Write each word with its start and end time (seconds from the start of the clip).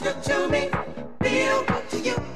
Good 0.00 0.22
to 0.22 0.48
me? 0.48 0.70
Feel 1.20 1.64
good 1.64 1.90
to 1.90 1.98
you. 1.98 2.31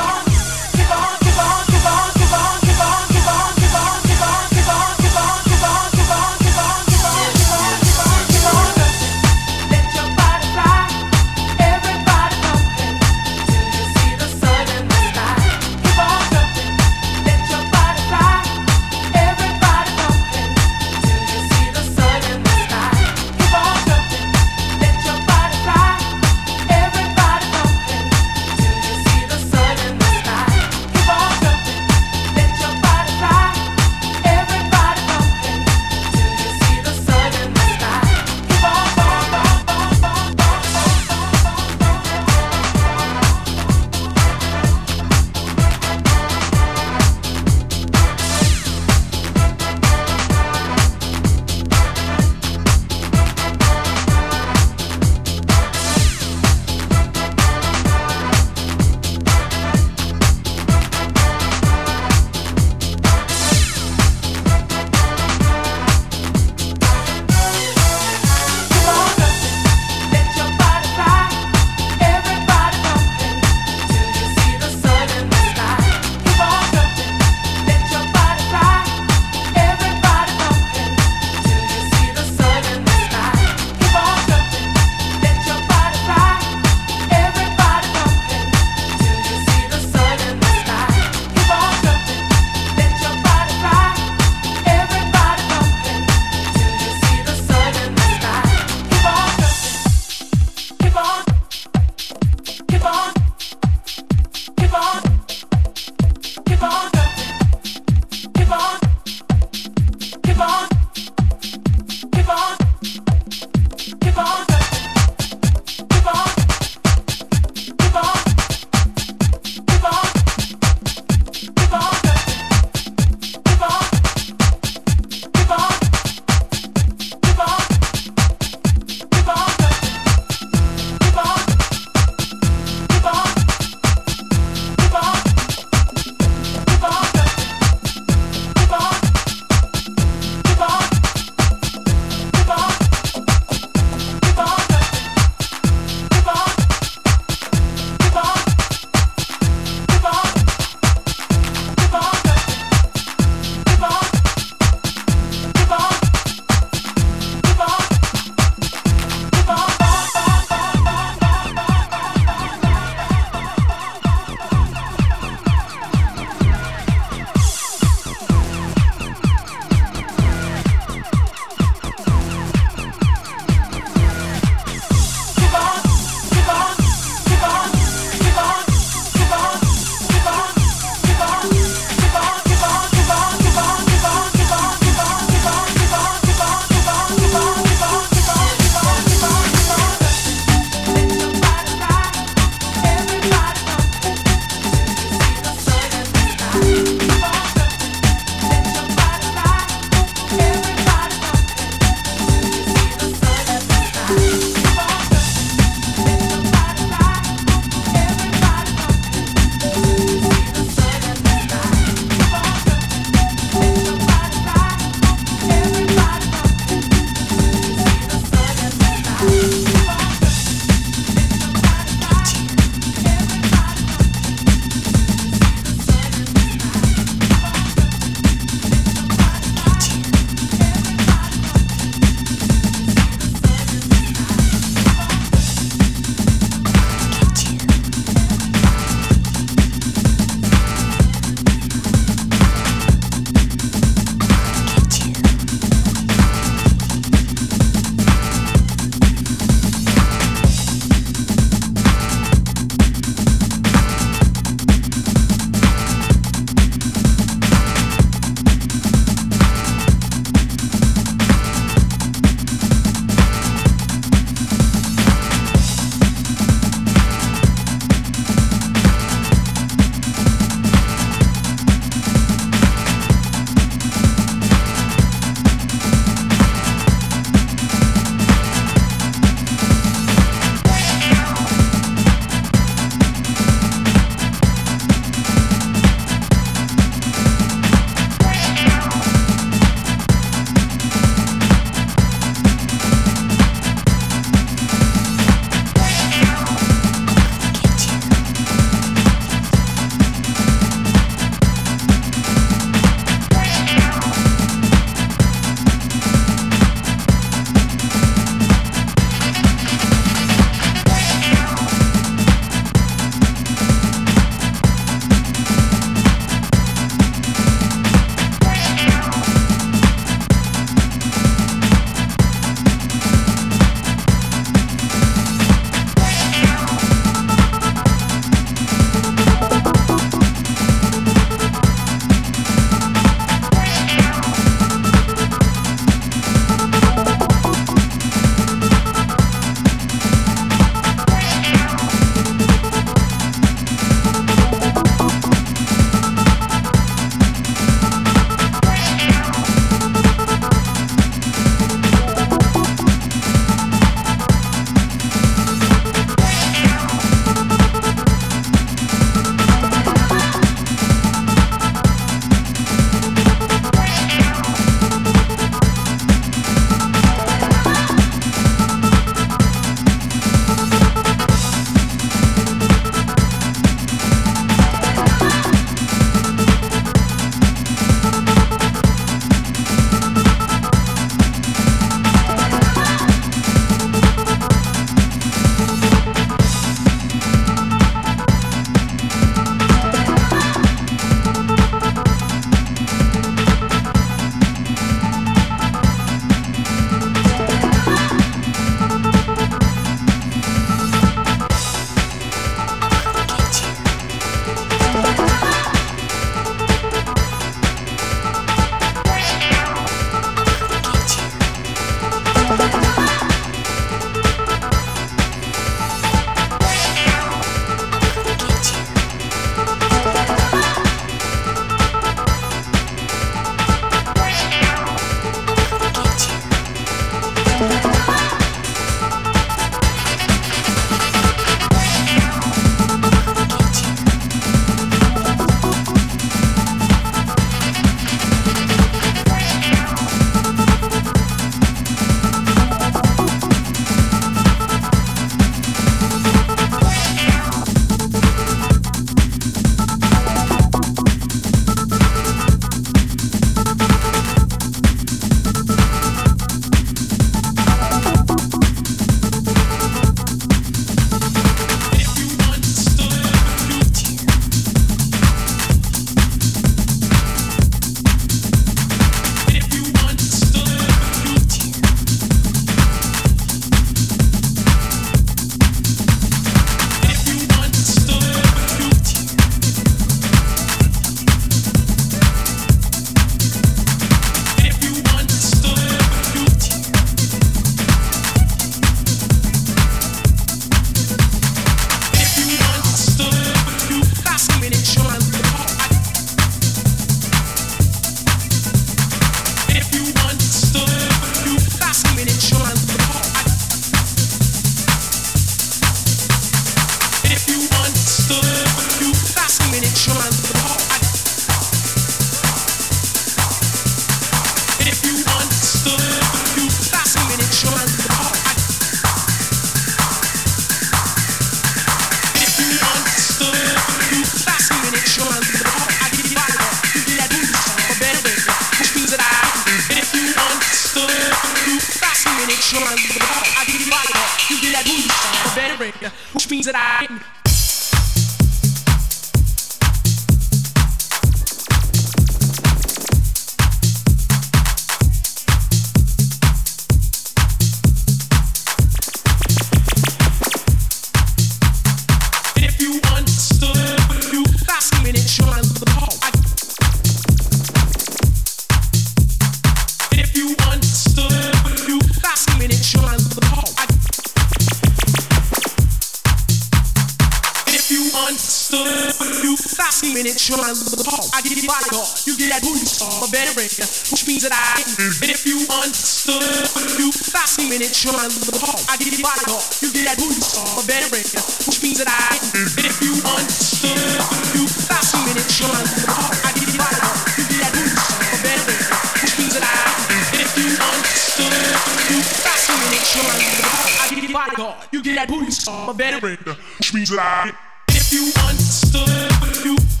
You 594.91 595.01
get 595.01 595.15
that 595.15 595.27
booty 595.27 595.51
star, 595.51 595.83
I'm 595.83 595.89
a 595.89 595.93
veteran. 595.93 596.37
Which 596.77 596.93
means 596.93 597.09
that 597.09 597.19
I. 597.19 597.51
If 597.89 598.11
you 598.13 598.31
understood, 598.47 599.09
if 599.49 599.65
you. 599.65 600.00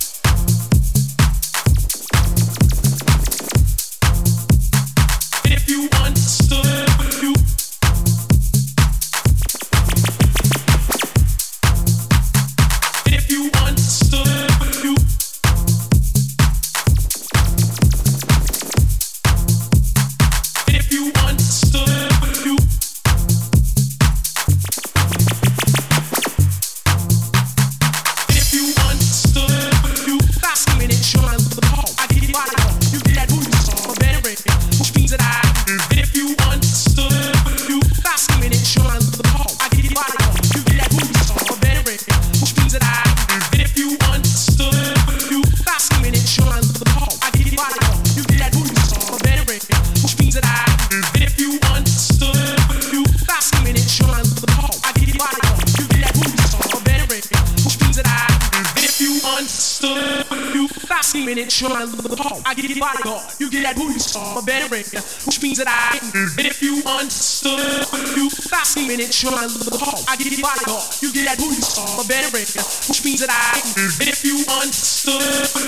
you're 69.21 69.37
my 69.37 69.45
little 69.45 69.77
home. 69.77 70.01
I 70.09 70.17
get 70.17 70.33
it 70.33 70.41
by 70.41 70.57
off. 70.73 70.97
You 71.01 71.13
get 71.13 71.29
that 71.29 71.37
booty 71.37 71.61
call, 71.61 72.01
a 72.01 72.03
veteran, 72.09 72.41
which 72.89 73.05
means 73.05 73.21
that 73.21 73.29
I 73.29 73.61
And 74.01 74.09
if 74.09 74.25
you 74.25 74.41
understood, 74.49 75.21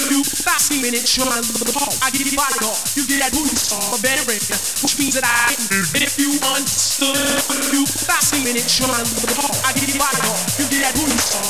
you 0.10 0.26
stop 0.26 0.58
screaming 0.58 0.98
it, 0.98 1.06
you're 1.14 1.30
my 1.30 1.38
little 1.38 1.78
home. 1.78 1.94
I 2.02 2.10
get 2.10 2.26
it 2.26 2.34
by 2.34 2.50
off. 2.66 2.98
You 2.98 3.06
get 3.06 3.22
that 3.22 3.30
booty 3.30 3.54
call, 3.70 3.94
a 3.94 3.98
veteran, 4.02 4.42
which 4.82 4.96
means 4.98 5.14
that 5.22 5.26
I 5.28 5.54
And 5.54 6.02
if 6.02 6.18
you 6.18 6.34
understood, 6.50 7.14
you 7.70 7.86
stop 7.86 8.26
screaming 8.26 8.58
it, 8.58 8.66
you're 8.80 8.90
my 8.90 9.02
little 9.06 9.38
home. 9.38 9.58
I 9.62 9.72
get 9.78 9.86
it 9.86 10.02
by 10.02 10.10
off. 10.10 10.58
You 10.58 10.66
get 10.74 10.82
that 10.90 10.94
booty 10.98 11.20
call. 11.30 11.43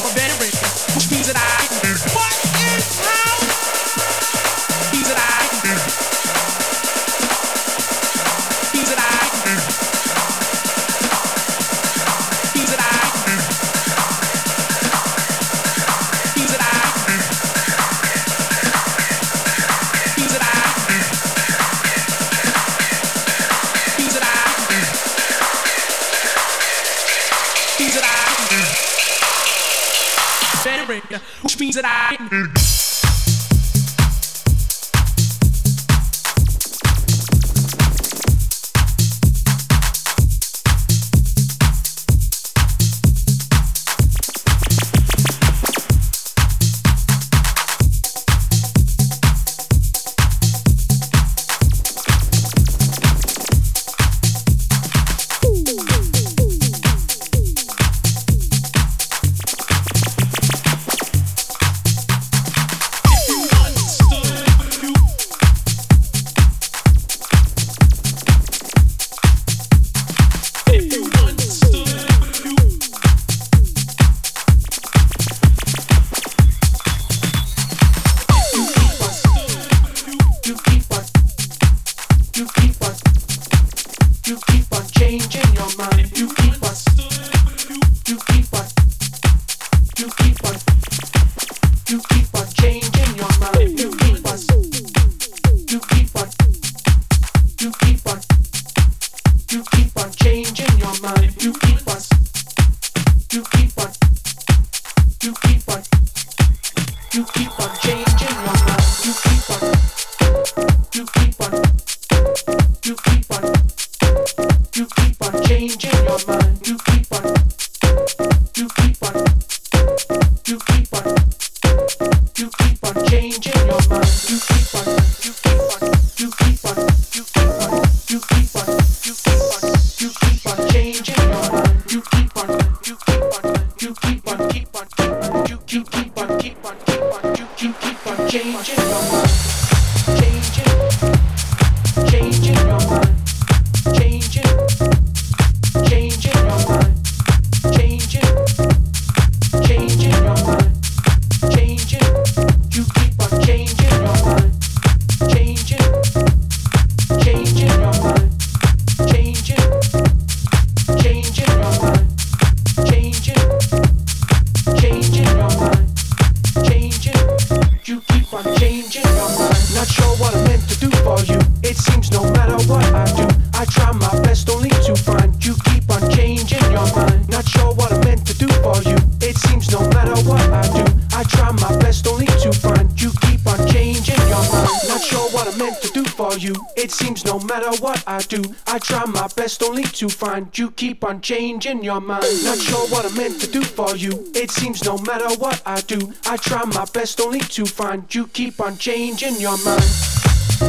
Find. 190.34 190.58
You 190.58 190.72
keep 190.72 191.04
on 191.04 191.22
changing 191.22 191.84
your 191.84 192.02
mind. 192.02 192.26
Not 192.44 192.58
sure 192.58 192.88
what 192.88 193.06
I'm 193.06 193.16
meant 193.16 193.40
to 193.42 193.48
do 193.48 193.62
for 193.62 193.96
you. 193.96 194.12
It 194.34 194.52
seems 194.52 194.84
no 194.84 194.98
matter 195.00 195.30
what 195.40 195.62
I 195.66 195.82
do, 195.82 196.14
I 196.26 196.38
try 196.38 196.64
my 196.66 196.86
best 196.94 197.22
only 197.22 197.40
to 197.40 197.66
find. 197.66 198.14
You 198.14 198.28
keep 198.28 198.60
on 198.60 198.78
changing 198.78 199.40
your 199.40 199.58
mind. 199.64 199.84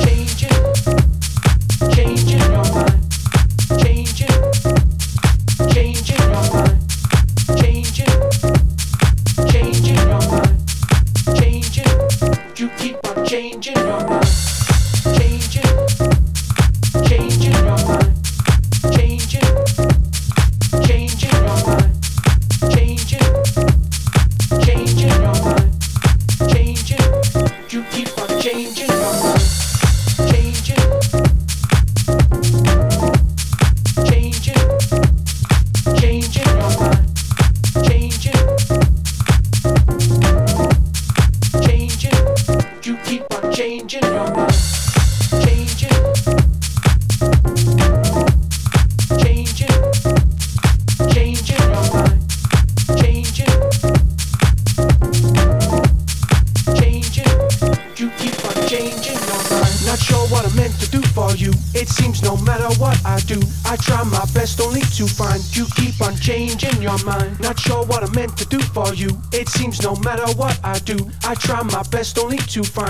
Changing, 0.05 0.49
changing 1.93 2.39
your 2.39 2.75
mind. 2.75 3.04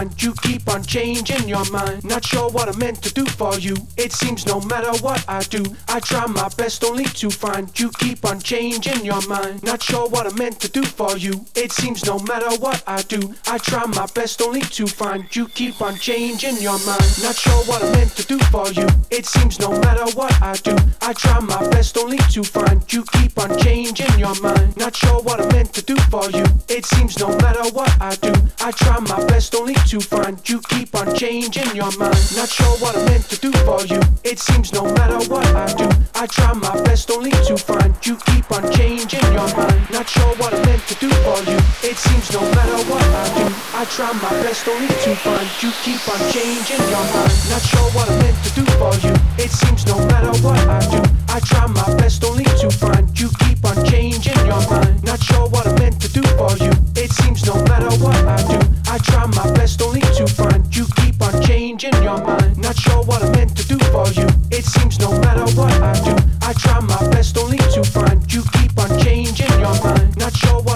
To 0.05 0.15
find. 0.15 0.23
You 0.23 0.35
keep 0.43 0.69
on 0.69 0.83
changing 0.83 1.49
your 1.49 1.65
mind. 1.71 2.05
Not 2.05 2.25
sure 2.25 2.51
what 2.51 2.69
I'm 2.69 2.79
meant 2.79 3.03
to 3.03 3.13
do 3.13 3.25
for 3.35 3.59
you. 3.59 3.77
It 3.97 4.13
seems 4.13 4.47
no 4.47 4.61
matter 4.61 4.93
what 5.03 5.25
I 5.29 5.41
do, 5.41 5.63
I 5.89 6.01
try 6.01 6.27
my 6.27 6.49
best 6.57 6.85
only 6.85 7.05
to 7.21 7.31
find. 7.31 7.69
You 7.79 7.91
keep 7.99 8.25
on 8.25 8.41
changing 8.41 9.05
your 9.05 9.21
mind. 9.27 9.63
Not 9.63 9.83
sure 9.83 10.09
what 10.09 10.27
I'm 10.27 10.37
meant 10.37 10.61
to 10.61 10.69
do 10.69 10.83
for 10.85 11.17
you. 11.17 11.45
It 11.55 11.73
seems 11.73 12.05
no 12.05 12.19
matter 12.21 12.51
what 12.59 12.83
I 12.87 13.03
do, 13.03 13.35
I 13.47 13.59
try 13.59 13.85
my 13.87 14.07
best 14.15 14.41
only 14.41 14.61
to 14.61 14.87
find. 14.87 15.25
You 15.35 15.49
keep 15.49 15.81
on 15.83 15.97
changing 15.97 16.57
your 16.59 16.79
mind. 16.87 17.23
Not 17.23 17.37
sure 17.37 17.63
what 17.65 17.83
I'm 17.83 17.93
meant 17.93 18.15
to 18.17 18.27
do 18.27 18.39
for 18.53 18.69
you. 18.71 18.87
It 19.11 19.27
seems 19.27 19.59
no 19.59 19.71
matter 19.81 20.07
what 20.17 20.33
I 20.41 20.55
do, 20.55 20.77
I 21.03 21.13
try 21.13 21.41
my 21.41 21.69
best 21.69 21.99
only 21.99 22.19
to 22.35 22.45
find. 22.45 22.81
You 22.93 23.05
keep 23.13 23.39
on 23.39 23.59
changing 23.59 24.19
your 24.19 24.35
mind. 24.41 24.77
Not 24.77 24.95
sure 24.97 25.21
what 25.23 25.41
I'm 25.41 25.49
meant 25.49 25.73
to 25.75 25.83
do 25.83 25.97
for 26.13 26.31
you. 26.31 26.45
It 26.69 26.87
seems 26.87 27.19
no 27.19 27.29
matter 27.39 27.69
what 27.73 27.91
I 28.01 28.15
do, 28.17 28.33
I 28.61 28.71
try 28.71 28.99
my 29.01 29.25
best 29.27 29.55
only 29.55 29.75
to 29.91 30.01
find. 30.01 30.39
You 30.49 30.61
keep 30.69 30.95
on 30.95 31.15
changing 31.17 31.75
your 31.75 31.91
mind. 31.99 32.23
Not 32.37 32.49
sure 32.49 32.77
what 32.79 32.97
I'm 32.97 33.05
meant 33.07 33.24
to 33.29 33.37
do 33.39 33.53
for 33.65 33.85
you. 33.87 34.01
It 34.25 34.39
seems 34.39 34.73
no 34.73 34.85
matter 34.95 35.19
what 35.31 35.47
I 35.55 35.73
do, 35.75 35.89
I 36.15 36.27
try 36.27 36.53
my 36.53 36.75
best 36.83 37.11
only 37.11 37.31
to 37.31 37.57
find. 37.57 37.95
You 38.05 38.17
keep 38.27 38.51
on 38.51 38.71
changing 38.73 39.25
your 39.33 39.49
mind. 39.57 39.91
Not 39.91 40.09
sure 40.09 40.35
what 40.37 40.53
I'm 40.55 40.63
meant 40.67 40.83
to 40.89 40.95
do 40.97 41.11
for 41.25 41.39
you. 41.51 41.59
It 41.83 41.97
seems 41.97 42.33
no 42.33 42.41
matter 42.57 42.79
what 42.91 43.03
I 43.03 43.25
do, 43.37 43.47
I 43.75 43.85
try 43.87 44.13
my 44.13 44.31
best 44.43 44.67
only 44.69 44.89
to 44.89 45.15
find. 45.17 45.49
You 45.63 45.71
keep 45.85 46.03
on 46.09 46.21
changing 46.33 46.85
your 46.91 47.07
mind. 47.15 47.35
Not 47.51 47.63
sure 47.63 47.89
what 47.95 48.09
I'm 48.11 48.19
meant 48.19 48.39
to 48.45 48.51
do 48.59 48.65
for 48.81 48.95
you. 49.07 49.15
It 49.39 49.51
seems 49.51 49.87
no 49.87 49.99
matter 50.07 50.33
what 50.43 50.59
I 50.69 50.81
do, 50.91 51.03
I 51.29 51.41
try 51.41 51.67
my 51.67 51.89
best 51.97 52.25
only 52.25 52.45
to 52.45 52.71
find. 52.71 53.05
You 53.19 53.29
keep 53.41 53.65
on 53.65 53.85
changing 53.85 54.39
your 54.47 54.63
mind. 54.69 55.03
Not 55.05 55.23
sure 55.23 55.49
what 55.49 55.67
I'm 55.67 55.75
meant 55.77 56.01
to 56.01 56.09
do 56.09 56.23
for 56.39 56.57
you. 56.59 56.73
It 56.97 57.11
seems 57.13 57.45
no 57.47 57.55
matter 57.65 57.91
what 58.03 58.17
I 58.27 58.39
do, 58.49 58.59
I 58.87 58.99
try 58.99 59.27
my 59.27 59.51
best 59.53 59.81
only 59.83 60.01
to 60.19 60.27
find. 60.27 60.65
You 60.75 60.87
keep 60.97 61.21
on 61.23 61.43
changing 61.43 61.95
your 62.03 62.19
mind. 62.19 62.44
Not 62.75 62.83
sure 62.83 63.03
what 63.05 63.23
I'm 63.23 63.31
meant 63.31 63.57
to 63.57 63.69
do 63.69 63.79
for 63.79 64.09
you. 64.09 64.27
It 64.51 64.65
seems 64.65 64.99
no 64.99 65.17
matter 65.21 65.47
what 65.55 65.73
I 65.81 65.93
do, 66.03 66.17
I 66.43 66.53
try 66.55 66.81
my 66.81 67.09
best 67.11 67.39
only 67.39 67.59
to 67.59 67.85
find. 67.85 68.21
You 68.33 68.43
keep 68.53 68.77
on 68.81 68.99
changing 68.99 69.47
your 69.61 69.79
mind. 69.81 70.17
Not 70.17 70.37
sure 70.37 70.61
what 70.61 70.74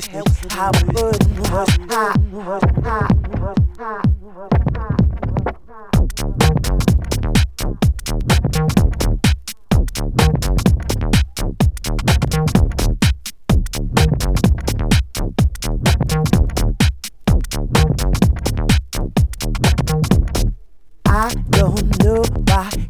I 0.00 0.22
don't 21.50 22.04
know 22.04 22.22
why 22.46 22.87